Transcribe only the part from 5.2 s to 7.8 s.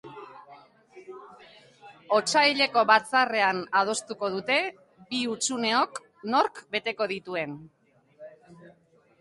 hutsuneok nork beteko dituen.